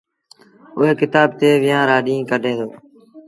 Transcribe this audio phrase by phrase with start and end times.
[0.77, 2.67] اُئي ڪتآب تي ويهآݩ رآ ڏيٚݩهݩ ڪڍي دو۔